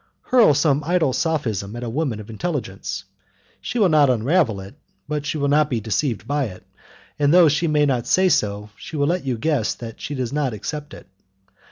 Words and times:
Hurl 0.23 0.55
some 0.55 0.83
idle 0.83 1.13
sophism 1.13 1.75
at 1.75 1.83
a 1.83 1.89
woman 1.91 2.19
of 2.19 2.31
intelligence. 2.31 3.03
She 3.61 3.77
will 3.77 3.87
not 3.89 4.09
unravel 4.09 4.59
it, 4.59 4.73
but 5.07 5.27
she 5.27 5.37
will 5.37 5.47
not 5.47 5.69
be 5.69 5.79
deceived 5.79 6.25
by 6.27 6.45
it, 6.45 6.63
and, 7.19 7.31
though 7.31 7.49
she 7.49 7.67
may 7.67 7.85
not 7.85 8.07
say 8.07 8.27
so, 8.27 8.71
she 8.77 8.95
will 8.95 9.05
let 9.05 9.27
you 9.27 9.37
guess 9.37 9.75
that 9.75 10.01
she 10.01 10.15
does 10.15 10.33
not 10.33 10.53
accept 10.53 10.95
it. 10.95 11.05